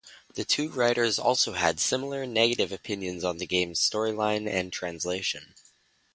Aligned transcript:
The 0.33 0.43
two 0.43 0.69
writers 0.69 1.19
also 1.19 1.53
had 1.53 1.79
similar, 1.79 2.25
negative 2.25 2.71
opinions 2.71 3.23
on 3.23 3.37
the 3.37 3.45
game's 3.45 3.87
storyline 3.87 4.49
and 4.49 4.73
translation. 4.73 5.53